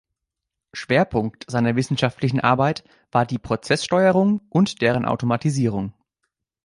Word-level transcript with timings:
Schwerpunkt 0.73 1.45
seiner 1.47 1.75
wissenschaftlichen 1.75 2.39
Arbeit 2.39 2.83
war 3.11 3.23
die 3.27 3.37
Prozesssteuerung 3.37 4.41
und 4.49 4.81
deren 4.81 5.05
Automatisierung. 5.05 5.93